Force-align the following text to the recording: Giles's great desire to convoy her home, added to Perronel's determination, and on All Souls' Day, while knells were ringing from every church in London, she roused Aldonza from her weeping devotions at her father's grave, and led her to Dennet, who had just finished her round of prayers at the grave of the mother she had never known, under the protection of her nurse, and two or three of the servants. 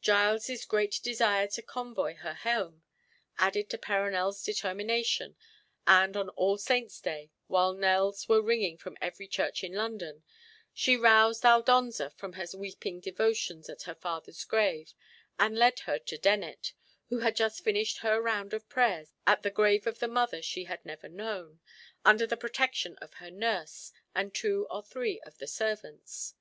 Giles's 0.00 0.64
great 0.64 1.00
desire 1.02 1.46
to 1.48 1.60
convoy 1.60 2.14
her 2.14 2.32
home, 2.32 2.82
added 3.36 3.68
to 3.68 3.76
Perronel's 3.76 4.42
determination, 4.42 5.36
and 5.86 6.16
on 6.16 6.30
All 6.30 6.56
Souls' 6.56 6.98
Day, 6.98 7.30
while 7.46 7.74
knells 7.74 8.26
were 8.26 8.40
ringing 8.40 8.78
from 8.78 8.96
every 9.02 9.28
church 9.28 9.62
in 9.62 9.74
London, 9.74 10.24
she 10.72 10.96
roused 10.96 11.44
Aldonza 11.44 12.08
from 12.08 12.32
her 12.40 12.46
weeping 12.56 13.00
devotions 13.00 13.68
at 13.68 13.82
her 13.82 13.94
father's 13.94 14.44
grave, 14.44 14.94
and 15.38 15.58
led 15.58 15.80
her 15.80 15.98
to 15.98 16.16
Dennet, 16.16 16.72
who 17.10 17.18
had 17.18 17.36
just 17.36 17.62
finished 17.62 17.98
her 17.98 18.18
round 18.18 18.54
of 18.54 18.66
prayers 18.70 19.10
at 19.26 19.42
the 19.42 19.50
grave 19.50 19.86
of 19.86 19.98
the 19.98 20.08
mother 20.08 20.40
she 20.40 20.64
had 20.64 20.86
never 20.86 21.06
known, 21.06 21.60
under 22.02 22.26
the 22.26 22.38
protection 22.38 22.96
of 23.02 23.12
her 23.20 23.30
nurse, 23.30 23.92
and 24.14 24.32
two 24.34 24.66
or 24.70 24.82
three 24.82 25.20
of 25.20 25.36
the 25.36 25.46
servants. 25.46 26.34